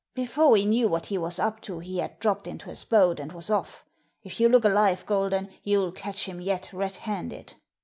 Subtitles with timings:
[0.15, 3.31] Before we knew what he was up to he had dropped into his boat and
[3.31, 3.85] was off.
[4.23, 7.53] If you look alive, Golden, you'll catch him yet, red handed.'